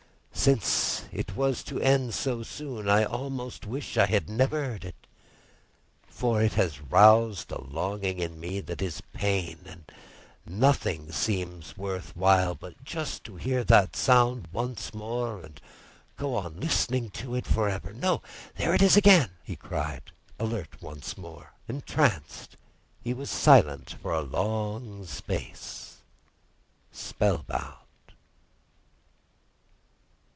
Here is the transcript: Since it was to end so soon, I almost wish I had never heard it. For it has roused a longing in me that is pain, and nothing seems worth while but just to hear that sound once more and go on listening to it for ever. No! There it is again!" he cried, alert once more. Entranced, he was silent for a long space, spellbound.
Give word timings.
Since 0.33 1.03
it 1.11 1.35
was 1.35 1.61
to 1.65 1.79
end 1.81 2.15
so 2.15 2.41
soon, 2.41 2.89
I 2.89 3.03
almost 3.03 3.67
wish 3.67 3.95
I 3.95 4.07
had 4.07 4.27
never 4.27 4.63
heard 4.63 4.83
it. 4.83 4.95
For 6.07 6.41
it 6.41 6.53
has 6.53 6.81
roused 6.81 7.51
a 7.51 7.61
longing 7.63 8.17
in 8.17 8.39
me 8.39 8.59
that 8.61 8.81
is 8.81 9.01
pain, 9.13 9.59
and 9.67 9.91
nothing 10.43 11.11
seems 11.11 11.77
worth 11.77 12.17
while 12.17 12.55
but 12.55 12.83
just 12.83 13.23
to 13.25 13.35
hear 13.35 13.63
that 13.65 13.95
sound 13.95 14.47
once 14.51 14.95
more 14.95 15.41
and 15.41 15.61
go 16.17 16.33
on 16.33 16.59
listening 16.59 17.11
to 17.11 17.35
it 17.35 17.45
for 17.45 17.69
ever. 17.69 17.93
No! 17.93 18.23
There 18.57 18.73
it 18.73 18.81
is 18.81 18.97
again!" 18.97 19.31
he 19.43 19.55
cried, 19.55 20.11
alert 20.39 20.81
once 20.81 21.19
more. 21.19 21.53
Entranced, 21.67 22.57
he 23.03 23.13
was 23.13 23.29
silent 23.29 23.93
for 24.01 24.11
a 24.11 24.21
long 24.23 25.05
space, 25.05 25.97
spellbound. 26.91 27.75